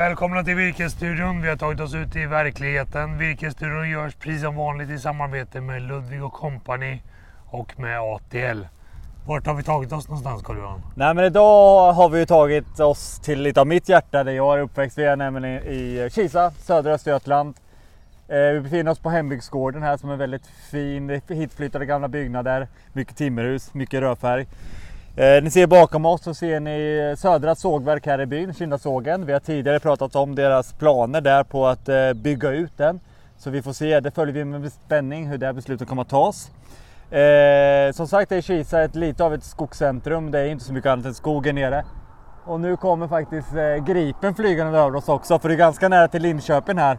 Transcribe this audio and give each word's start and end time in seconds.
Välkomna 0.00 0.44
till 0.44 0.54
Virkesstudion. 0.54 1.42
Vi 1.42 1.48
har 1.48 1.56
tagit 1.56 1.80
oss 1.80 1.94
ut 1.94 2.16
i 2.16 2.26
verkligheten. 2.26 3.18
Virkesstudion 3.18 3.90
görs 3.90 4.14
precis 4.14 4.42
som 4.42 4.56
vanligt 4.56 4.90
i 4.90 4.98
samarbete 4.98 5.60
med 5.60 5.82
Ludvig 5.82 6.24
och 6.24 6.32
Company 6.32 7.02
och 7.50 7.80
med 7.80 8.00
ATL. 8.00 8.66
Vart 9.26 9.46
har 9.46 9.54
vi 9.54 9.62
tagit 9.62 9.92
oss 9.92 10.08
någonstans 10.08 10.42
carl 10.42 10.56
johan 10.56 10.82
Nej 10.94 11.14
men 11.14 11.24
idag 11.24 11.92
har 11.92 12.08
vi 12.08 12.18
ju 12.18 12.26
tagit 12.26 12.80
oss 12.80 13.20
till 13.20 13.42
lite 13.42 13.60
av 13.60 13.66
mitt 13.66 13.88
hjärta 13.88 14.24
där 14.24 14.32
jag 14.32 14.58
är 14.58 14.62
uppväxt. 14.62 14.98
Vi 14.98 15.04
är 15.04 15.16
nämligen 15.16 15.62
i 15.62 16.10
Kisa, 16.12 16.50
södra 16.50 16.92
Östergötland. 16.92 17.54
Eh, 18.28 18.36
vi 18.38 18.60
befinner 18.60 18.90
oss 18.90 18.98
på 18.98 19.10
hembygdsgården 19.10 19.82
här 19.82 19.96
som 19.96 20.10
är 20.10 20.16
väldigt 20.16 20.46
fin. 20.46 21.20
Hitflyttade 21.28 21.86
gamla 21.86 22.08
byggnader, 22.08 22.68
mycket 22.92 23.16
timmerhus, 23.16 23.74
mycket 23.74 24.00
rödfärg. 24.00 24.46
Eh, 25.20 25.42
ni 25.42 25.50
ser 25.50 25.66
bakom 25.66 26.06
oss 26.06 26.22
så 26.22 26.34
ser 26.34 26.60
ni 26.60 27.14
Södra 27.18 27.54
sågverk 27.54 28.06
här 28.06 28.20
i 28.20 28.26
byn, 28.26 28.54
Kindasågen. 28.54 29.26
Vi 29.26 29.32
har 29.32 29.40
tidigare 29.40 29.80
pratat 29.80 30.16
om 30.16 30.34
deras 30.34 30.72
planer 30.72 31.20
där 31.20 31.44
på 31.44 31.66
att 31.66 31.88
eh, 31.88 32.12
bygga 32.12 32.50
ut 32.50 32.72
den. 32.76 33.00
Så 33.38 33.50
vi 33.50 33.62
får 33.62 33.72
se, 33.72 34.00
det 34.00 34.10
följer 34.10 34.34
vi 34.34 34.44
med 34.44 34.72
spänning 34.72 35.26
hur 35.28 35.38
det 35.38 35.46
här 35.46 35.52
beslutet 35.52 35.88
kommer 35.88 36.02
att 36.02 36.08
tas. 36.08 36.50
Eh, 37.12 37.92
som 37.92 38.06
sagt 38.06 38.32
är 38.32 38.40
Kisa 38.40 38.82
ett, 38.82 38.94
lite 38.94 39.24
av 39.24 39.34
ett 39.34 39.44
skogscentrum. 39.44 40.30
Det 40.30 40.38
är 40.38 40.46
inte 40.46 40.64
så 40.64 40.72
mycket 40.72 40.90
annat 40.90 41.06
än 41.06 41.14
skogen 41.14 41.54
nere. 41.54 41.84
Och 42.44 42.60
nu 42.60 42.76
kommer 42.76 43.08
faktiskt 43.08 43.54
eh, 43.56 43.84
Gripen 43.86 44.34
flygande 44.34 44.78
över 44.78 44.96
oss 44.96 45.08
också 45.08 45.38
för 45.38 45.48
det 45.48 45.54
är 45.54 45.58
ganska 45.58 45.88
nära 45.88 46.08
till 46.08 46.22
Linköping 46.22 46.78
här. 46.78 46.98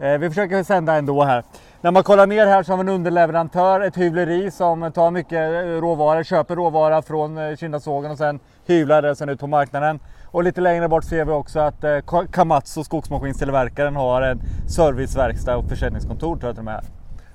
Eh, 0.00 0.18
vi 0.18 0.28
försöker 0.28 0.62
sända 0.62 0.94
ändå 0.94 1.24
här. 1.24 1.44
När 1.80 1.90
man 1.90 2.02
kollar 2.02 2.26
ner 2.26 2.46
här 2.46 2.62
så 2.62 2.72
har 2.72 2.76
vi 2.76 2.80
en 2.80 2.88
underleverantör, 2.88 3.80
ett 3.80 3.96
hyvleri 3.96 4.50
som 4.50 4.92
tar 4.92 5.10
mycket 5.10 5.50
råvaror, 5.82 6.22
köper 6.22 6.56
råvara 6.56 7.02
från 7.02 7.38
eh, 7.38 7.56
Kindasågen 7.56 8.10
och 8.10 8.18
sen 8.18 8.40
hyvlar 8.66 9.02
det 9.02 9.16
sen 9.16 9.28
ut 9.28 9.40
på 9.40 9.46
marknaden. 9.46 10.00
Och 10.26 10.44
lite 10.44 10.60
längre 10.60 10.88
bort 10.88 11.04
ser 11.04 11.24
vi 11.24 11.32
också 11.32 11.60
att 11.60 11.84
eh, 11.84 11.98
Kamatsu, 12.32 12.84
skogsmaskinstillverkaren, 12.84 13.96
har 13.96 14.22
en 14.22 14.40
serviceverkstad 14.68 15.56
och 15.56 15.68
försäljningskontor 15.68 16.36
tror 16.36 16.48
jag 16.48 16.54
till 16.54 16.60
och 16.60 16.64
med. 16.64 16.84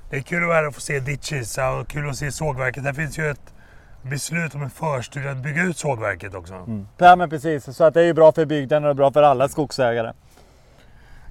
Det 0.10 0.18
är 0.18 0.22
kul 0.22 0.44
att 0.44 0.48
vara 0.48 0.58
här 0.58 0.68
och 0.68 0.76
få 0.76 0.82
se 0.82 1.00
ditt 1.00 1.24
Kisa 1.24 1.72
och 1.72 1.88
kul 1.88 2.10
att 2.10 2.16
se 2.16 2.32
sågverket. 2.32 2.84
Det 2.84 2.94
finns 2.94 3.20
ju 3.20 3.30
ett 3.30 3.54
beslut 4.02 4.56
om 4.56 4.64
en 4.64 4.70
förstudie 4.70 5.30
att 5.30 5.38
bygga 5.38 5.64
ut 5.64 5.78
sågverket 5.78 6.36
också. 6.36 6.54
Mm. 6.54 6.88
Ja 6.98 7.16
men 7.16 7.30
precis, 7.30 7.76
så 7.78 7.84
att 7.84 7.94
det 7.94 8.02
är 8.02 8.06
ju 8.06 8.14
bra 8.14 8.32
för 8.32 8.46
bygden 8.46 8.86
och 8.86 8.96
bra 8.96 9.12
för 9.12 9.24
alla 9.24 9.48
skogsägare. 9.48 10.12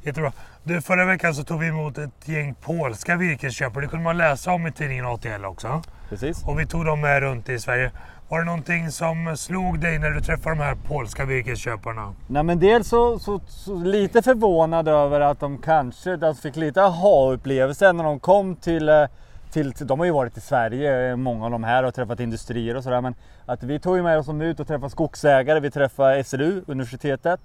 Jättebra. 0.05 0.33
Du, 0.65 0.81
förra 0.81 1.05
veckan 1.05 1.35
så 1.35 1.45
tog 1.45 1.61
vi 1.61 1.67
emot 1.67 1.99
ett 1.99 2.29
gäng 2.29 2.55
polska 2.55 3.17
virkesköpare. 3.17 3.85
Det 3.85 3.89
kunde 3.89 4.05
man 4.05 4.17
läsa 4.17 4.53
om 4.53 4.67
i 4.67 4.73
tidningen 4.73 5.07
ATL 5.07 5.45
också. 5.45 5.83
Precis. 6.09 6.45
Och 6.45 6.61
vi 6.61 6.67
tog 6.67 6.85
dem 6.85 7.01
med 7.01 7.21
runt 7.21 7.49
i 7.49 7.59
Sverige. 7.59 7.91
Var 8.29 8.39
det 8.39 8.45
någonting 8.45 8.91
som 8.91 9.37
slog 9.37 9.81
dig 9.81 9.99
när 9.99 10.11
du 10.11 10.21
träffade 10.21 10.57
de 10.57 10.63
här 10.63 10.75
polska 10.75 11.25
virkesköparna? 11.25 12.15
Nej 12.27 12.43
men 12.43 12.59
dels 12.59 12.89
så, 12.89 13.19
så, 13.19 13.41
så 13.49 13.75
lite 13.75 14.23
förvånad 14.23 14.89
över 14.89 15.21
att 15.21 15.41
de 15.41 15.59
kanske 15.59 16.17
de 16.17 16.35
fick 16.35 16.57
lite 16.57 16.83
aha-upplevelse 16.83 17.93
när 17.93 18.05
de 18.05 18.21
kom 18.21 18.57
till, 18.57 18.89
eh, 18.89 19.05
till, 19.53 19.73
de 19.81 19.99
har 19.99 20.07
ju 20.07 20.13
varit 20.13 20.37
i 20.37 20.41
Sverige, 20.41 21.17
många 21.17 21.45
av 21.45 21.51
de 21.51 21.65
här, 21.65 21.83
och 21.83 21.95
träffat 21.95 22.21
industrier 22.21 22.77
och 22.77 22.83
sådär. 22.83 23.01
Men 23.01 23.15
att 23.47 23.63
vi 23.63 23.81
tog 23.81 24.03
med 24.03 24.19
oss 24.19 24.27
dem 24.27 24.41
ut 24.41 24.61
och 24.61 24.67
träffade 24.67 24.91
skogsägare, 24.91 25.61
vi 25.61 25.71
träffade 25.71 26.25
SLU, 26.25 26.63
universitetet. 26.67 27.41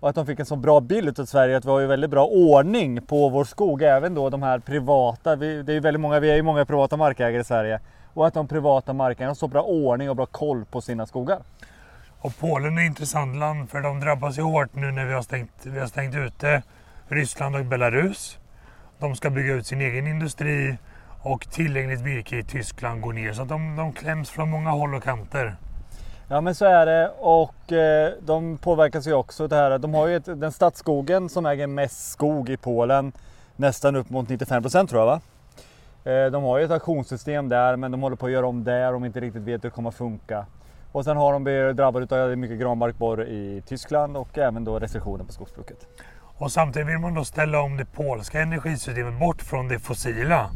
Och 0.00 0.08
att 0.08 0.14
de 0.14 0.26
fick 0.26 0.40
en 0.40 0.46
så 0.46 0.56
bra 0.56 0.80
bild 0.80 1.20
av 1.20 1.24
Sverige, 1.24 1.56
att 1.56 1.64
vi 1.64 1.70
har 1.70 1.80
ju 1.80 1.86
väldigt 1.86 2.10
bra 2.10 2.26
ordning 2.26 3.02
på 3.02 3.28
vår 3.28 3.44
skog, 3.44 3.82
även 3.82 4.14
då 4.14 4.30
de 4.30 4.42
här 4.42 4.58
privata. 4.58 5.36
Vi, 5.36 5.62
det 5.62 5.72
är 5.72 5.80
väldigt 5.80 6.00
många, 6.00 6.20
vi 6.20 6.30
är 6.30 6.36
ju 6.36 6.42
många 6.42 6.64
privata 6.64 6.96
markägare 6.96 7.40
i 7.40 7.44
Sverige. 7.44 7.80
Och 8.14 8.26
att 8.26 8.34
de 8.34 8.48
privata 8.48 8.92
markägarna 8.92 9.30
har 9.30 9.34
så 9.34 9.48
bra 9.48 9.62
ordning 9.62 10.10
och 10.10 10.16
bra 10.16 10.26
koll 10.26 10.64
på 10.64 10.80
sina 10.80 11.06
skogar. 11.06 11.38
Och 12.20 12.38
Polen 12.38 12.78
är 12.78 12.82
ett 12.82 12.86
intressant 12.86 13.36
land 13.36 13.70
för 13.70 13.80
de 13.80 14.00
drabbas 14.00 14.38
ju 14.38 14.42
hårt 14.42 14.74
nu 14.74 14.90
när 14.90 15.04
vi 15.04 15.14
har 15.14 15.22
stängt, 15.22 15.52
vi 15.62 15.78
har 15.78 15.86
stängt 15.86 16.14
ute 16.14 16.62
Ryssland 17.08 17.56
och 17.56 17.64
Belarus. 17.64 18.38
De 18.98 19.14
ska 19.14 19.30
bygga 19.30 19.54
ut 19.54 19.66
sin 19.66 19.80
egen 19.80 20.06
industri 20.06 20.78
och 21.22 21.50
tillgängligt 21.50 22.00
virke 22.00 22.38
i 22.38 22.42
Tyskland 22.42 23.00
går 23.00 23.12
ner. 23.12 23.32
Så 23.32 23.42
att 23.42 23.48
de, 23.48 23.76
de 23.76 23.92
kläms 23.92 24.30
från 24.30 24.50
många 24.50 24.70
håll 24.70 24.94
och 24.94 25.02
kanter. 25.02 25.56
Ja 26.30 26.40
men 26.40 26.54
så 26.54 26.64
är 26.64 26.86
det 26.86 27.10
och 27.18 27.72
eh, 27.72 28.12
de 28.20 28.58
påverkas 28.58 29.06
ju 29.06 29.12
också 29.12 29.48
det 29.48 29.56
här. 29.56 29.78
De 29.78 29.94
har 29.94 30.06
ju 30.06 30.16
ett, 30.16 30.24
den 30.24 30.52
stadsskogen 30.52 31.28
som 31.28 31.46
äger 31.46 31.66
mest 31.66 32.10
skog 32.10 32.50
i 32.50 32.56
Polen. 32.56 33.12
Nästan 33.56 33.96
upp 33.96 34.10
mot 34.10 34.28
95 34.28 34.62
procent 34.62 34.90
tror 34.90 35.02
jag 35.02 35.06
va? 35.06 35.20
Eh, 36.12 36.30
de 36.30 36.42
har 36.42 36.58
ju 36.58 36.64
ett 36.64 36.70
auktionssystem 36.70 37.48
där 37.48 37.76
men 37.76 37.90
de 37.90 38.02
håller 38.02 38.16
på 38.16 38.26
att 38.26 38.32
göra 38.32 38.46
om 38.46 38.58
och 38.58 38.92
de 38.92 39.04
inte 39.04 39.20
riktigt 39.20 39.42
vet 39.42 39.64
hur 39.64 39.68
det 39.68 39.74
kommer 39.74 39.88
att 39.88 39.94
funka. 39.94 40.46
Och 40.92 41.04
sen 41.04 41.16
har 41.16 41.32
de 41.32 41.44
blivit 41.44 41.76
drabbade 41.76 42.24
av 42.24 42.36
mycket 42.36 42.60
granbarkborre 42.60 43.26
i 43.26 43.62
Tyskland 43.66 44.16
och 44.16 44.38
även 44.38 44.64
då 44.64 44.78
restriktioner 44.78 45.24
på 45.24 45.32
skogsbruket. 45.32 45.86
Och 46.38 46.52
samtidigt 46.52 46.88
vill 46.88 46.98
man 46.98 47.14
då 47.14 47.24
ställa 47.24 47.60
om 47.60 47.76
det 47.76 47.84
polska 47.84 48.40
energisystemet 48.40 49.20
bort 49.20 49.42
från 49.42 49.68
det 49.68 49.78
fossila. 49.78 50.50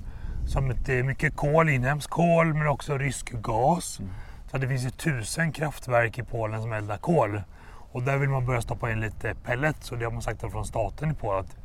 Som 0.46 0.72
det 0.86 0.98
är 0.98 1.02
mycket 1.02 1.36
kol, 1.36 1.68
inhemskt 1.68 2.10
kol 2.10 2.54
men 2.54 2.66
också 2.66 2.98
rysk 2.98 3.32
gas. 3.32 4.00
Mm. 4.00 4.12
Så 4.52 4.58
det 4.58 4.68
finns 4.68 4.84
ju 4.84 4.90
tusen 4.90 5.52
kraftverk 5.52 6.18
i 6.18 6.22
Polen 6.22 6.62
som 6.62 6.72
eldar 6.72 6.96
kol. 6.96 7.42
Och 7.92 8.02
där 8.02 8.18
vill 8.18 8.28
man 8.28 8.46
börja 8.46 8.60
stoppa 8.60 8.90
in 8.92 9.00
lite 9.00 9.34
pellets 9.34 9.92
och 9.92 9.98
det 9.98 10.04
har 10.04 10.12
man 10.12 10.22
sagt 10.22 10.40
från 10.40 10.64
staten 10.64 11.14
på 11.14 11.32
att 11.32 11.56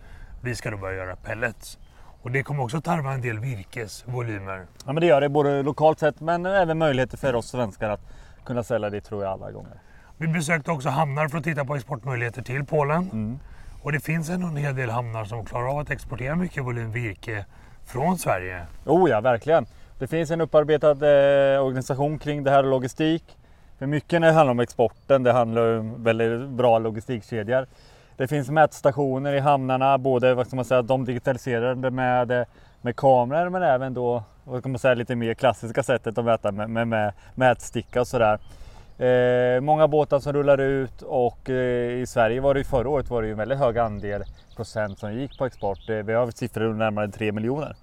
vi 0.42 0.56
ska 0.56 0.72
då 0.72 0.78
börja 0.78 0.96
göra 0.98 1.16
pellets. 1.16 1.78
Och 2.22 2.32
det 2.32 2.44
kommer 2.44 2.64
också 2.64 2.82
tarva 2.82 3.14
en 3.14 3.22
del 3.22 3.40
virkesvolymer. 3.40 4.66
Ja 4.86 4.94
men 4.94 5.02
det 5.02 5.06
gör 5.06 5.22
det 5.22 5.30
både 5.30 5.64
lokalt 5.64 6.00
sett 6.00 6.20
men 6.20 6.46
även 6.46 6.78
möjligheter 6.78 7.18
för 7.18 7.36
oss 7.36 7.48
svenskar 7.48 7.90
att 7.90 8.02
kunna 8.46 8.64
sälja 8.64 8.90
det 8.90 9.02
tror 9.02 9.24
jag 9.24 9.32
alla 9.32 9.52
gånger. 9.52 9.82
Vi 10.18 10.28
besökte 10.28 10.72
också 10.72 10.90
hamnar 10.90 11.28
för 11.28 11.38
att 11.38 11.44
titta 11.44 11.66
på 11.66 11.76
exportmöjligheter 11.76 12.42
till 12.42 12.66
Polen. 12.66 13.10
Mm. 13.14 13.40
Och 13.84 13.92
det 13.92 14.00
finns 14.00 14.30
ändå 14.30 14.48
en 14.48 14.58
hel 14.58 14.76
del 14.76 14.90
hamnar 14.90 15.26
som 15.26 15.46
klarar 15.46 15.70
av 15.70 15.80
att 15.80 15.90
exportera 15.90 16.36
mycket 16.36 16.64
volym 16.64 16.92
virke 16.92 17.46
från 17.86 18.18
Sverige. 18.18 18.66
Oh 18.86 19.10
ja, 19.10 19.22
verkligen. 19.22 19.66
Det 20.00 20.08
finns 20.08 20.32
en 20.32 20.42
upparbetad 20.42 20.92
eh, 20.92 21.64
organisation 21.64 22.20
kring 22.20 22.44
det 22.44 22.52
här 22.52 22.64
logistik. 22.64 23.24
För 23.80 23.86
mycket 23.86 24.22
när 24.22 24.28
det 24.28 24.34
handlar 24.34 24.52
om 24.52 24.60
exporten, 24.60 25.24
det 25.24 25.32
handlar 25.32 25.78
om 25.78 26.04
väldigt 26.04 26.50
bra 26.50 26.80
logistikkedjor. 26.80 27.68
Det 28.18 28.28
finns 28.28 28.50
mätstationer 28.50 29.34
i 29.34 29.40
hamnarna, 29.40 29.98
både 29.98 30.34
vad 30.34 30.48
ska 30.48 30.56
man 30.56 30.66
säga, 30.66 30.82
de 30.82 31.06
digitaliserade 31.06 31.92
med, 31.92 32.32
eh, 32.32 32.48
med 32.82 32.96
kameror 32.96 33.50
men 33.50 33.64
även 33.64 33.94
då 33.94 34.24
vad 34.44 34.60
ska 34.60 34.70
man 34.70 34.80
säga, 34.80 34.94
lite 34.94 35.16
mer 35.16 35.34
klassiska 35.34 35.84
sättet 35.84 36.18
att 36.18 36.26
mäta 36.26 36.52
med, 36.52 36.70
med, 36.70 36.88
med 36.88 37.14
mätsticka 37.36 38.02
och 38.02 38.08
sådär. 38.08 38.40
Eh, 38.98 39.62
många 39.62 39.88
båtar 39.88 40.20
som 40.20 40.34
rullar 40.34 40.58
ut 40.58 41.02
och 41.02 41.50
eh, 41.50 42.02
i 42.02 42.06
Sverige 42.08 42.42
var 42.42 42.54
det 42.54 42.60
ju 42.60 42.64
förra 42.64 42.90
året 42.90 43.10
var 43.10 43.22
det 43.22 43.28
ju 43.28 43.32
en 43.32 43.38
väldigt 43.38 43.60
hög 43.60 43.78
andel 43.78 44.24
procent 44.56 45.00
som 45.00 45.14
gick 45.14 45.38
på 45.38 45.46
export. 45.46 45.90
Eh, 45.90 45.96
vi 45.96 46.14
har 46.14 46.32
siffror 46.32 46.74
närmare 46.74 47.08
3 47.08 47.32
miljoner 47.32 47.76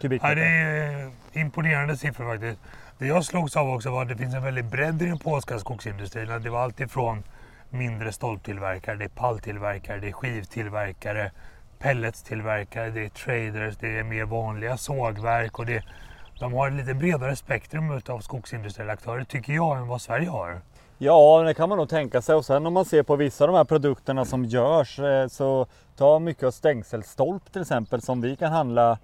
kubikmeter. 0.00 0.28
Ja, 0.28 0.34
det 0.34 1.38
är 1.38 1.40
imponerande 1.40 1.96
siffror 1.96 2.32
faktiskt. 2.32 2.60
Det 2.98 3.06
jag 3.06 3.24
slogs 3.24 3.56
av 3.56 3.70
också 3.70 3.90
var 3.90 4.02
att 4.02 4.08
det 4.08 4.16
finns 4.16 4.34
en 4.34 4.42
väldig 4.42 4.64
bredd 4.64 5.02
i 5.02 5.06
den 5.06 5.18
polska 5.18 5.58
skogsindustrin. 5.58 6.42
Det 6.42 6.50
var 6.50 6.62
alltifrån 6.62 7.22
mindre 7.70 8.12
stolptillverkare, 8.12 8.96
det 8.96 9.04
är 9.04 9.08
palltillverkare, 9.08 10.00
det 10.00 10.08
är 10.08 10.12
skivtillverkare, 10.12 11.30
pelletstillverkare, 11.78 12.90
det 12.90 13.04
är 13.04 13.08
traders, 13.08 13.76
det 13.76 13.98
är 13.98 14.02
mer 14.02 14.24
vanliga 14.24 14.76
sågverk 14.76 15.58
och 15.58 15.66
det, 15.66 15.84
de 16.40 16.52
har 16.52 16.68
ett 16.68 16.74
lite 16.74 16.94
bredare 16.94 17.36
spektrum 17.36 18.00
av 18.08 18.20
skogsindustriella 18.20 18.92
aktörer 18.92 19.24
tycker 19.24 19.52
jag 19.52 19.76
än 19.76 19.86
vad 19.86 20.00
Sverige 20.00 20.28
har. 20.28 20.60
Ja, 20.98 21.42
det 21.42 21.54
kan 21.54 21.68
man 21.68 21.78
nog 21.78 21.88
tänka 21.88 22.22
sig. 22.22 22.34
Och 22.34 22.44
sen 22.44 22.66
om 22.66 22.72
man 22.72 22.84
ser 22.84 23.02
på 23.02 23.16
vissa 23.16 23.44
av 23.44 23.48
de 23.48 23.56
här 23.56 23.64
produkterna 23.64 24.24
som 24.24 24.44
görs 24.44 24.98
eh, 24.98 25.28
så 25.28 25.66
ta 25.96 26.18
mycket 26.18 26.42
av 26.42 26.50
stängselstolp 26.50 27.52
till 27.52 27.62
exempel 27.62 28.02
som 28.02 28.20
vi 28.20 28.36
kan 28.36 28.52
handla 28.52 28.90
eh, 28.90 28.98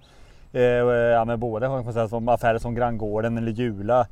ja, 0.61 1.25
med 1.25 1.39
både 1.39 1.93
som 2.09 2.29
affärer 2.29 2.57
som 2.57 2.75
Granngården 2.75 3.37
eller 3.37 3.51
Jula 3.51 4.07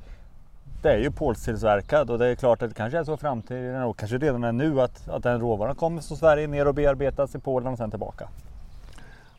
det 0.83 0.91
är 0.91 0.97
ju 0.97 1.11
polstillverkad 1.11 2.09
och 2.09 2.19
det 2.19 2.27
är 2.27 2.35
klart 2.35 2.61
att 2.61 2.69
det 2.69 2.75
kanske 2.75 2.99
är 2.99 3.03
så 3.03 3.13
i 3.13 3.17
framtiden 3.17 3.83
och 3.83 3.97
kanske 3.97 4.17
redan 4.17 4.43
är 4.43 4.51
nu 4.51 4.81
att, 4.81 5.09
att 5.09 5.23
den 5.23 5.39
råvaran 5.39 5.75
kommer 5.75 6.01
från 6.01 6.17
Sverige 6.17 6.47
ner 6.47 6.67
och 6.67 6.75
bearbetas 6.75 7.35
i 7.35 7.39
Polen 7.39 7.67
och 7.67 7.77
sen 7.77 7.89
tillbaka. 7.89 8.27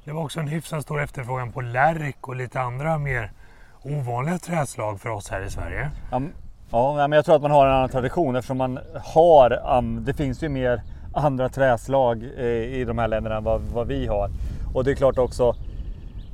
Det 0.04 0.12
var 0.12 0.22
också 0.22 0.40
en 0.40 0.48
hyfsat 0.48 0.82
stor 0.82 1.02
efterfrågan 1.02 1.52
på 1.52 1.60
lärk 1.60 2.28
och 2.28 2.36
lite 2.36 2.60
andra 2.60 2.98
mer 2.98 3.32
ovanliga 3.82 4.38
träslag 4.38 5.00
för 5.00 5.08
oss 5.08 5.30
här 5.30 5.42
i 5.42 5.50
Sverige. 5.50 5.90
Ja, 6.10 6.20
ja 6.70 7.08
men 7.08 7.12
jag 7.12 7.24
tror 7.24 7.36
att 7.36 7.42
man 7.42 7.50
har 7.50 7.66
en 7.66 7.72
annan 7.72 7.88
tradition 7.88 8.36
eftersom 8.36 8.58
man 8.58 8.78
har, 9.04 9.82
det 10.00 10.14
finns 10.14 10.42
ju 10.42 10.48
mer 10.48 10.82
andra 11.14 11.48
träslag 11.48 12.22
i 12.22 12.84
de 12.84 12.98
här 12.98 13.08
länderna 13.08 13.36
än 13.36 13.44
vad, 13.44 13.60
vad 13.60 13.86
vi 13.86 14.06
har. 14.06 14.30
Och 14.74 14.84
det 14.84 14.90
är 14.90 14.94
klart 14.94 15.18
också, 15.18 15.54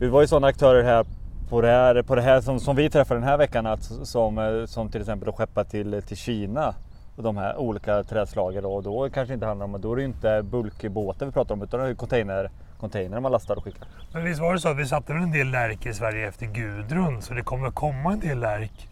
vi 0.01 0.09
var 0.09 0.21
ju 0.21 0.27
sådana 0.27 0.47
aktörer 0.47 0.85
här 0.85 1.07
på 1.49 1.61
det 1.61 1.69
här, 1.69 2.03
på 2.03 2.15
det 2.15 2.23
här 2.23 2.41
som, 2.41 2.61
som 2.61 2.77
vi 2.77 2.91
träffade 2.91 3.21
den 3.21 3.29
här 3.29 3.39
veckan, 3.39 3.67
att, 3.67 3.83
som, 3.83 4.39
eh, 4.39 4.67
som 4.67 4.91
till 4.91 5.01
exempel 5.01 5.29
att 5.29 5.35
skeppa 5.35 5.65
till, 5.65 6.03
till 6.03 6.17
Kina 6.17 6.75
och 7.17 7.23
de 7.23 7.37
här 7.37 7.57
olika 7.57 8.03
trädslagen 8.03 8.65
och 8.65 8.83
då 8.83 9.11
kanske 9.11 9.35
inte 9.35 9.47
handlar 9.47 9.65
om, 9.65 9.81
då 9.81 9.93
är 9.93 9.97
det 9.97 10.05
inte 10.05 10.43
bulkbåtar 10.43 11.27
vi 11.27 11.33
pratar 11.33 11.55
om 11.55 11.63
utan 11.63 11.81
det 11.81 11.87
är 11.87 11.95
container, 11.95 12.51
container 12.79 13.21
man 13.21 13.33
lastar 13.33 13.57
och 13.57 13.65
skickar. 13.65 13.89
Men 14.13 14.25
visst 14.25 14.41
var 14.41 14.53
det 14.53 14.61
så 14.61 14.69
att 14.69 14.77
vi 14.77 14.87
satte 14.87 15.13
en 15.13 15.33
del 15.33 15.51
lärk 15.51 15.87
i 15.87 15.95
Sverige 15.95 16.29
efter 16.29 16.47
Gudrun 16.47 17.23
så 17.23 17.35
det 17.35 17.43
kommer 17.43 17.71
komma 17.71 18.13
en 18.13 18.21
del 18.21 18.41
lärk 18.41 18.89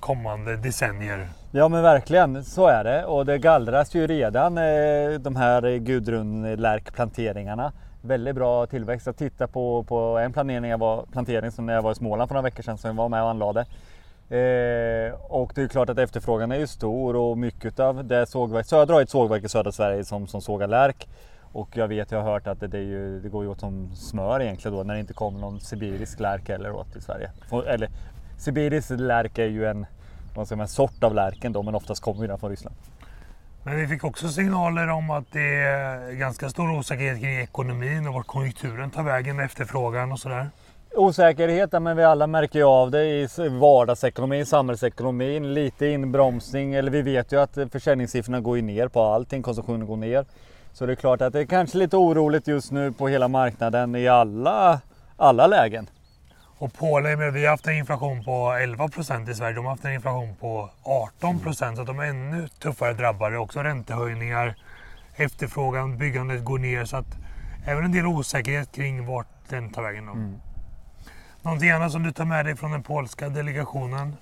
kommande 0.00 0.56
decennier? 0.56 1.28
Ja 1.52 1.68
men 1.68 1.82
verkligen, 1.82 2.44
så 2.44 2.66
är 2.66 2.84
det. 2.84 3.04
Och 3.04 3.26
det 3.26 3.38
gallras 3.38 3.94
ju 3.94 4.06
redan 4.06 4.58
eh, 4.58 5.10
de 5.20 5.36
här 5.36 5.76
gudrunlärkplanteringarna. 5.76 7.72
Väldigt 8.02 8.34
bra 8.34 8.66
tillväxt. 8.66 9.06
Jag 9.06 9.16
tittade 9.16 9.52
på, 9.52 9.82
på 9.82 10.18
en 10.18 10.32
plantering, 10.32 10.70
jag 10.70 10.78
var, 10.78 11.04
plantering 11.12 11.50
som 11.50 11.66
när 11.66 11.74
jag 11.74 11.82
var 11.82 11.92
i 11.92 11.94
Småland 11.94 12.28
för 12.28 12.34
några 12.34 12.42
veckor 12.42 12.62
sedan 12.62 12.78
som 12.78 12.88
jag 12.88 12.94
var 12.94 13.08
med 13.08 13.22
och 13.22 13.28
anlade. 13.28 13.60
Eh, 13.60 15.14
och 15.28 15.52
det 15.54 15.62
är 15.62 15.68
klart 15.68 15.88
att 15.88 15.98
efterfrågan 15.98 16.52
är 16.52 16.58
ju 16.58 16.66
stor 16.66 17.16
och 17.16 17.38
mycket 17.38 17.80
av 17.80 18.04
det 18.04 18.26
sågverk, 18.26 18.66
Södra 18.66 18.94
har 18.94 19.02
ett 19.02 19.10
sågverk 19.10 19.44
i 19.44 19.48
södra 19.48 19.72
Sverige 19.72 20.04
som, 20.04 20.26
som 20.26 20.40
sågar 20.40 20.68
lärk. 20.68 21.08
Och 21.52 21.76
jag 21.76 21.88
vet, 21.88 22.10
jag 22.10 22.22
har 22.22 22.32
hört 22.32 22.46
att 22.46 22.60
det, 22.60 22.66
det, 22.66 22.82
ju, 22.82 23.20
det 23.20 23.28
går 23.28 23.44
ju 23.44 23.50
åt 23.50 23.60
som 23.60 23.90
smör 23.96 24.42
egentligen 24.42 24.76
då 24.76 24.82
när 24.82 24.94
det 24.94 25.00
inte 25.00 25.14
kommer 25.14 25.40
någon 25.40 25.60
sibirisk 25.60 26.20
lärk 26.20 26.48
heller 26.48 26.72
åt 26.72 26.96
i 26.96 27.00
Sverige. 27.00 27.30
Eller 27.66 27.88
sibirisk 28.38 28.90
lärk 28.90 29.38
är 29.38 29.46
ju 29.46 29.66
en, 29.66 29.86
vad 30.40 30.48
säger 30.48 30.56
man, 30.56 30.68
sort 30.68 31.04
av 31.04 31.14
lärken 31.14 31.52
då 31.52 31.62
men 31.62 31.74
oftast 31.74 32.02
kommer 32.02 32.28
den 32.28 32.38
från 32.38 32.50
Ryssland. 32.50 32.76
Men 33.64 33.76
vi 33.76 33.86
fick 33.86 34.04
också 34.04 34.28
signaler 34.28 34.88
om 34.88 35.10
att 35.10 35.32
det 35.32 35.62
är 35.62 36.12
ganska 36.12 36.48
stor 36.48 36.78
osäkerhet 36.78 37.20
kring 37.20 37.40
ekonomin 37.40 38.08
och 38.08 38.14
vart 38.14 38.26
konjunkturen 38.26 38.90
tar 38.90 39.02
vägen, 39.02 39.40
efterfrågan 39.40 40.12
och 40.12 40.18
sådär. 40.18 40.50
Osäkerheten, 40.96 41.82
men 41.82 41.96
vi 41.96 42.04
alla 42.04 42.26
märker 42.26 42.58
ju 42.58 42.64
av 42.64 42.90
det 42.90 43.04
i 43.04 43.28
vardagsekonomin, 43.60 44.46
samhällsekonomin, 44.46 45.54
lite 45.54 45.86
inbromsning. 45.86 46.74
Eller 46.74 46.90
vi 46.90 47.02
vet 47.02 47.32
ju 47.32 47.40
att 47.40 47.58
försäljningssiffrorna 47.72 48.40
går 48.40 48.56
ner 48.56 48.88
på 48.88 49.02
allting, 49.02 49.42
konsumtionen 49.42 49.86
går 49.86 49.96
ner. 49.96 50.24
Så 50.72 50.86
det 50.86 50.92
är 50.92 50.96
klart 50.96 51.20
att 51.20 51.32
det 51.32 51.40
är 51.40 51.44
kanske 51.44 51.78
lite 51.78 51.96
oroligt 51.96 52.48
just 52.48 52.72
nu 52.72 52.92
på 52.92 53.08
hela 53.08 53.28
marknaden 53.28 53.94
i 53.94 54.08
alla, 54.08 54.80
alla 55.16 55.46
lägen. 55.46 55.86
Och 56.60 56.72
Polen, 56.72 57.32
vi 57.32 57.44
har 57.44 57.50
haft 57.50 57.66
en 57.66 57.74
inflation 57.74 58.24
på 58.24 58.52
11 58.52 58.88
procent 58.88 59.28
i 59.28 59.34
Sverige. 59.34 59.54
De 59.54 59.64
har 59.64 59.70
haft 59.70 59.84
en 59.84 59.92
inflation 59.92 60.34
på 60.40 60.70
18 60.82 61.40
procent. 61.40 61.76
Så 61.76 61.80
att 61.80 61.86
de 61.86 61.98
är 61.98 62.04
ännu 62.04 62.48
tuffare 62.48 62.92
drabbade. 62.92 63.38
Också 63.38 63.60
räntehöjningar, 63.60 64.54
efterfrågan, 65.16 65.98
byggandet 65.98 66.44
går 66.44 66.58
ner. 66.58 66.84
Så 66.84 66.96
att 66.96 67.06
även 67.66 67.84
en 67.84 67.92
del 67.92 68.06
osäkerhet 68.06 68.72
kring 68.72 69.06
vart 69.06 69.26
den 69.48 69.72
tar 69.72 69.82
vägen. 69.82 70.06
Då. 70.06 70.12
Mm. 70.12 70.40
Någonting 71.42 71.70
annat 71.70 71.92
som 71.92 72.02
du 72.02 72.12
tar 72.12 72.24
med 72.24 72.46
dig 72.46 72.56
från 72.56 72.70
den 72.70 72.82
polska 72.82 73.28
delegationen? 73.28 74.16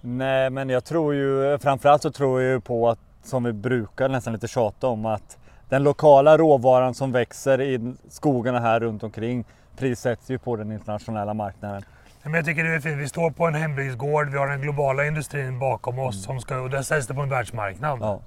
Nej, 0.00 0.50
men 0.50 0.68
jag 0.68 0.84
tror 0.84 1.14
ju 1.14 1.58
framförallt 1.58 2.02
så 2.02 2.10
tror 2.10 2.42
jag 2.42 2.52
ju 2.52 2.60
på 2.60 2.88
att 2.88 2.98
som 3.22 3.44
vi 3.44 3.52
brukar 3.52 4.08
nästan 4.08 4.32
lite 4.32 4.48
tjata 4.48 4.86
om 4.86 5.06
att 5.06 5.38
den 5.68 5.82
lokala 5.82 6.38
råvaran 6.38 6.94
som 6.94 7.12
växer 7.12 7.60
i 7.60 7.94
skogarna 8.08 8.60
här 8.60 8.80
runt 8.80 9.02
omkring 9.02 9.44
prissätts 9.80 10.30
ju 10.30 10.38
på 10.38 10.56
den 10.56 10.72
internationella 10.72 11.34
marknaden. 11.34 11.82
Men 12.22 12.34
jag 12.34 12.44
tycker 12.44 12.64
det 12.64 12.74
är 12.74 12.80
fint. 12.80 12.98
Vi 12.98 13.08
står 13.08 13.30
på 13.30 13.46
en 13.46 13.54
hembygdsgård, 13.54 14.28
vi 14.28 14.38
har 14.38 14.48
den 14.48 14.60
globala 14.60 15.06
industrin 15.06 15.58
bakom 15.58 15.98
oss 15.98 16.14
mm. 16.14 16.24
som 16.24 16.40
ska, 16.40 16.60
och 16.60 16.70
där 16.70 16.82
säljs 16.82 17.06
det 17.06 17.14
på 17.14 17.20
en 17.20 17.28
världsmarknad. 17.28 17.98
Ja. 18.00 18.20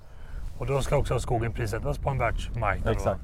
Och 0.58 0.66
då 0.66 0.82
ska 0.82 0.98
också 0.98 1.20
skogen 1.20 1.54
prissättas 1.54 1.98
på 1.98 2.10
en 2.10 2.18
världsmarknad. 2.18 2.94
Exakt. 2.94 3.22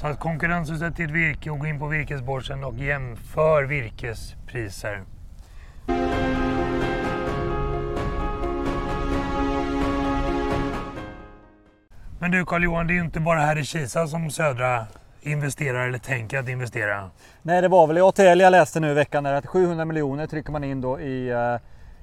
Så 0.00 0.06
att 0.06 0.20
konkurrensutsätt 0.20 0.96
ditt 0.96 1.10
virke 1.10 1.50
och 1.50 1.58
gå 1.58 1.66
in 1.66 1.78
på 1.78 1.86
virkesbörsen 1.86 2.64
och 2.64 2.74
jämför 2.74 3.64
virkespriser. 3.64 5.02
Men 12.20 12.30
du 12.30 12.44
Carl-Johan, 12.44 12.86
det 12.86 12.92
är 12.92 12.94
ju 12.94 13.00
inte 13.00 13.20
bara 13.20 13.40
här 13.40 13.58
i 13.58 13.64
Kisa 13.64 14.06
som 14.06 14.30
Södra 14.30 14.86
investerar 15.22 15.88
eller 15.88 15.98
tänker 15.98 16.38
att 16.38 16.48
investera. 16.48 17.10
Nej, 17.42 17.62
det 17.62 17.68
var 17.68 17.86
väl 17.86 17.98
i 17.98 18.00
ATL 18.00 18.40
jag 18.40 18.50
läste 18.50 18.80
nu 18.80 18.90
i 18.90 18.94
veckan 18.94 19.26
att 19.26 19.46
700 19.46 19.84
miljoner 19.84 20.26
trycker 20.26 20.52
man 20.52 20.64
in 20.64 20.80
då 20.80 21.00
i 21.00 21.32
uh, 21.32 21.60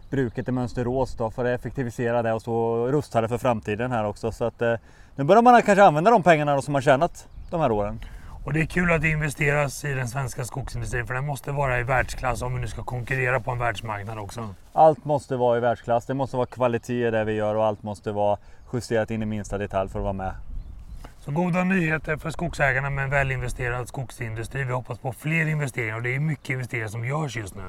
bruket 0.09 0.47
i 0.47 0.51
Mönsterås 0.51 1.15
då 1.15 1.31
för 1.31 1.45
att 1.45 1.59
effektivisera 1.59 2.21
det 2.21 2.33
och 2.33 2.41
så 2.41 2.87
rusta 2.87 3.21
det 3.21 3.27
för 3.27 3.37
framtiden 3.37 3.91
här 3.91 4.05
också. 4.05 4.31
Så 4.31 4.45
att 4.45 4.61
uh, 4.61 4.73
nu 5.15 5.23
börjar 5.23 5.41
man 5.41 5.61
kanske 5.61 5.83
använda 5.83 6.11
de 6.11 6.23
pengarna 6.23 6.61
som 6.61 6.71
man 6.71 6.81
tjänat 6.81 7.27
de 7.49 7.61
här 7.61 7.71
åren. 7.71 7.99
Och 8.45 8.53
det 8.53 8.61
är 8.61 8.65
kul 8.65 8.91
att 8.91 9.01
det 9.01 9.09
investeras 9.09 9.85
i 9.85 9.93
den 9.93 10.07
svenska 10.07 10.45
skogsindustrin 10.45 11.07
för 11.07 11.13
den 11.13 11.25
måste 11.25 11.51
vara 11.51 11.79
i 11.79 11.83
världsklass 11.83 12.41
om 12.41 12.55
vi 12.55 12.61
nu 12.61 12.67
ska 12.67 12.83
konkurrera 12.83 13.39
på 13.39 13.51
en 13.51 13.59
världsmarknad 13.59 14.19
också. 14.19 14.49
Allt 14.73 15.05
måste 15.05 15.35
vara 15.35 15.57
i 15.57 15.59
världsklass. 15.59 16.05
Det 16.05 16.13
måste 16.13 16.37
vara 16.37 16.45
kvalitet 16.45 17.07
i 17.07 17.11
det 17.11 17.23
vi 17.23 17.33
gör 17.33 17.55
och 17.55 17.65
allt 17.65 17.83
måste 17.83 18.11
vara 18.11 18.37
justerat 18.73 19.11
in 19.11 19.21
i 19.21 19.25
minsta 19.25 19.57
detalj 19.57 19.89
för 19.89 19.99
att 19.99 20.03
vara 20.03 20.13
med. 20.13 20.33
Så 21.25 21.31
goda 21.31 21.63
nyheter 21.63 22.17
för 22.17 22.29
skogsägarna 22.29 22.89
med 22.89 23.03
en 23.03 23.09
välinvesterad 23.09 23.87
skogsindustri. 23.87 24.63
Vi 24.63 24.73
hoppas 24.73 24.99
på 24.99 25.13
fler 25.13 25.45
investeringar 25.47 25.95
och 25.95 26.01
det 26.01 26.15
är 26.15 26.19
mycket 26.19 26.49
investeringar 26.49 26.87
som 26.87 27.05
görs 27.05 27.37
just 27.37 27.55
nu. 27.55 27.61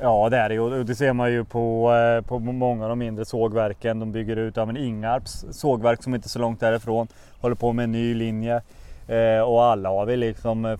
Ja 0.00 0.28
det 0.28 0.36
är 0.36 0.48
det 0.48 0.60
och 0.60 0.86
det 0.86 0.94
ser 0.94 1.12
man 1.12 1.32
ju 1.32 1.44
på, 1.44 1.94
eh, 1.94 2.26
på 2.26 2.38
många 2.38 2.84
av 2.84 2.88
de 2.88 2.98
mindre 2.98 3.24
sågverken. 3.24 4.00
De 4.00 4.12
bygger 4.12 4.36
ut, 4.36 4.56
men 4.56 4.76
Ingarps 4.76 5.44
sågverk 5.50 6.02
som 6.02 6.14
inte 6.14 6.26
är 6.26 6.28
så 6.28 6.38
långt 6.38 6.60
därifrån 6.60 7.08
håller 7.40 7.56
på 7.56 7.72
med 7.72 7.84
en 7.84 7.92
ny 7.92 8.14
linje. 8.14 8.62
Eh, 9.08 9.40
och 9.40 9.64
alla 9.64 9.88
har 9.88 10.06
vi 10.06 10.16
liksom 10.16 10.64
eh, 10.64 10.78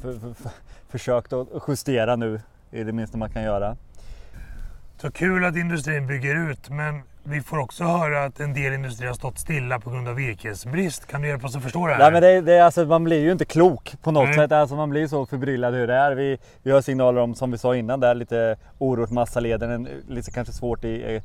försökt 0.89 1.33
att 1.33 1.49
justera 1.69 2.17
nu 2.17 2.41
i 2.71 2.85
det 2.85 2.93
minsta 2.93 3.19
man 3.19 3.31
kan 3.31 3.43
göra. 3.43 3.77
Så 4.97 5.11
kul 5.11 5.45
att 5.45 5.57
industrin 5.57 6.07
bygger 6.07 6.51
ut 6.51 6.71
men 6.71 7.03
vi 7.29 7.41
får 7.41 7.59
också 7.59 7.85
höra 7.85 8.25
att 8.25 8.41
en 8.41 8.55
del 8.55 8.73
industrier 8.73 9.09
har 9.09 9.15
stått 9.15 9.39
stilla 9.39 9.81
på 9.81 9.91
grund 9.91 10.09
av 10.09 10.15
virkesbrist. 10.15 11.07
Kan 11.07 11.23
du 11.23 11.29
hjälpa 11.29 11.47
oss 11.47 11.57
att 11.57 11.63
förstå 11.63 11.87
det 11.87 11.93
här? 11.93 11.99
Nej, 11.99 12.13
men 12.13 12.23
det, 12.23 12.41
det, 12.41 12.61
alltså, 12.61 12.85
man 12.85 13.05
blir 13.05 13.21
ju 13.21 13.33
inte 13.33 13.45
klok 13.45 13.95
på 14.03 14.11
något 14.11 14.25
Nej. 14.25 14.35
sätt. 14.35 14.53
Alltså, 14.53 14.77
man 14.77 14.91
blir 14.91 15.07
så 15.07 15.27
förbryllad 15.27 15.75
hur 15.75 15.87
det 15.87 15.95
är. 15.95 16.15
Vi, 16.15 16.39
vi 16.63 16.71
har 16.71 16.81
signaler 16.81 17.21
om, 17.21 17.35
som 17.35 17.51
vi 17.51 17.59
sa 17.59 17.77
innan, 17.77 18.01
där, 18.01 18.15
lite 18.15 18.57
oro 18.79 19.15
massaleden. 19.15 19.89
Lite 20.09 20.31
kanske 20.31 20.55
svårt 20.55 20.85
i, 20.85 21.21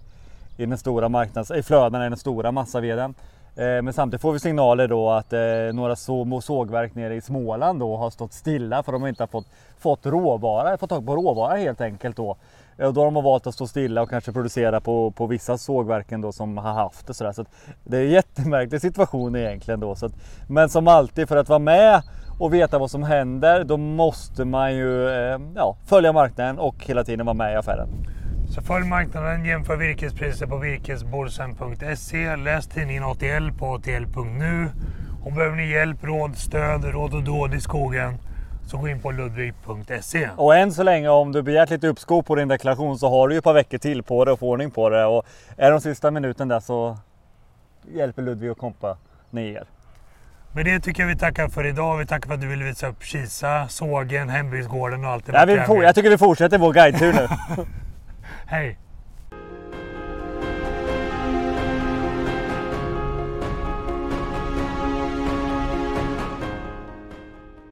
i 0.58 0.66
den 0.66 0.78
stora 0.78 1.10
marknads, 1.10 1.52
i 1.52 1.64
flödena 1.64 2.06
i 2.06 2.10
den 2.10 2.18
stora 2.18 2.52
massaveden. 2.52 3.14
Eh, 3.56 3.82
men 3.82 3.94
samtidigt 3.94 4.22
får 4.22 4.34
vi 4.34 4.40
signaler 4.40 4.88
då 4.88 5.10
att 5.10 5.34
eh, 5.34 5.40
några 5.74 5.96
små 5.96 6.42
sågverk 6.42 6.96
nere 6.96 7.16
i 7.16 7.22
Småland 7.22 7.80
då 7.80 7.98
har 7.98 8.10
stått 8.10 8.34
stilla 8.34 8.84
för 8.84 8.92
de 8.92 9.02
har 9.02 9.10
inte 9.10 9.28
fått, 9.28 9.48
fått 9.78 10.06
råvara, 10.06 10.78
fått 10.78 10.90
tag 10.90 11.06
på 11.06 11.16
råvara 11.16 11.56
helt 11.56 11.82
enkelt 11.82 12.18
då. 12.18 12.38
Eh, 12.78 12.88
och 12.88 12.94
då 12.94 13.02
har 13.02 13.12
de 13.12 13.24
valt 13.24 13.48
att 13.48 13.54
stå 13.54 13.68
stilla 13.68 14.02
och 14.02 14.10
kanske 14.10 14.32
producera 14.32 14.82
på, 14.82 15.12
på 15.12 15.28
vissa 15.28 15.58
sågverken 15.58 16.22
då 16.22 16.32
som 16.32 16.58
har 16.58 16.74
haft 16.74 17.08
det 17.08 17.14
sådär. 17.14 17.32
Så 17.32 17.46
det 17.84 17.98
är 17.98 18.02
en 18.02 18.12
jättemärklig 18.12 18.82
situation 18.82 19.36
egentligen 19.36 19.80
då. 19.80 19.96
Så 19.96 20.06
att, 20.06 20.14
men 20.50 20.70
som 20.70 20.88
alltid 20.88 21.28
för 21.28 21.38
att 21.38 21.50
vara 21.50 21.60
med 21.60 22.02
och 22.40 22.54
veta 22.54 22.80
vad 22.80 22.92
som 22.92 23.04
händer 23.04 23.64
då 23.64 23.78
måste 23.78 24.46
man 24.46 24.76
ju 24.76 25.10
ja, 25.56 25.76
följa 25.86 26.14
marknaden 26.14 26.60
och 26.60 26.86
hela 26.86 27.04
tiden 27.04 27.26
vara 27.26 27.34
med 27.34 27.54
i 27.54 27.56
affären. 27.56 27.88
Så 28.54 28.62
följ 28.62 28.86
marknaden, 28.86 29.46
jämför 29.46 29.76
virkespriser 29.76 30.46
på 30.46 30.58
virkesborsen.se. 30.58 32.36
Läs 32.36 32.68
tidningen 32.68 33.04
ATL 33.04 33.52
på 33.60 33.74
atl.nu. 33.74 34.70
Och 35.26 35.32
behöver 35.32 35.56
ni 35.56 35.72
hjälp, 35.72 36.04
råd, 36.04 36.38
stöd, 36.38 36.86
råd 36.86 37.14
och 37.14 37.24
dåd 37.24 37.54
i 37.54 37.62
skogen 37.62 38.18
så 38.68 38.78
gå 38.78 38.88
in 38.88 39.02
på 39.02 39.12
ludvig.se. 39.12 40.30
Och 40.38 40.56
än 40.56 40.74
så 40.74 40.84
länge 40.84 41.10
om 41.10 41.32
du 41.32 41.42
begärt 41.42 41.70
lite 41.70 41.88
uppskov 41.88 42.22
på 42.22 42.36
din 42.36 42.48
deklaration 42.48 42.98
så 42.98 43.10
har 43.10 43.28
du 43.28 43.34
ju 43.34 43.38
ett 43.38 43.44
par 43.44 43.54
veckor 43.54 43.78
till 43.78 44.04
på 44.04 44.26
dig 44.26 44.34
att 44.34 44.40
få 44.40 44.50
ordning 44.50 44.72
på 44.72 44.90
det. 44.90 45.06
Och 45.06 45.26
är 45.58 45.72
de 45.72 45.82
sista 45.82 46.12
minuten 46.12 46.48
där 46.48 46.60
så 46.60 46.98
hjälper 47.94 48.22
Ludvig 48.22 48.52
och 48.52 48.58
kompa 48.58 48.98
ni 49.30 49.54
er. 49.54 49.64
Med 50.52 50.66
det 50.66 50.80
tycker 50.80 51.04
jag 51.04 51.08
vi 51.08 51.16
tackar 51.16 51.48
för 51.48 51.68
idag. 51.68 51.98
Vi 51.98 52.06
tackar 52.06 52.28
för 52.28 52.34
att 52.34 52.42
du 52.42 52.48
ville 52.48 52.66
visa 52.66 52.88
upp 52.88 53.04
Kisa, 53.04 53.68
sågen, 53.68 54.30
hembygdsgården 54.30 55.06
och 55.06 55.12
allt 55.12 55.26
det 55.26 55.46
vi 55.46 55.84
Jag 55.84 55.96
tycker 55.96 56.10
vi 56.10 56.18
fortsätter 56.18 56.58
vår 56.58 56.74
guidetur 56.74 57.14
nu. 57.14 57.28
Hey 58.50 58.78